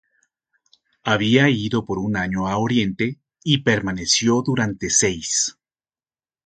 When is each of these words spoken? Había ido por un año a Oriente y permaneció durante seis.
Había 1.03 1.47
ido 1.51 1.85
por 1.85 1.99
un 1.99 2.17
año 2.17 2.47
a 2.47 2.57
Oriente 2.57 3.19
y 3.43 3.59
permaneció 3.59 4.41
durante 4.43 4.89
seis. 4.89 5.59